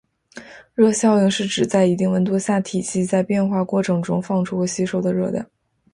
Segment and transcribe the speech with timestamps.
[0.73, 5.45] 热效应是指在一定温度下，体系在变化过程中放出或吸收的热量。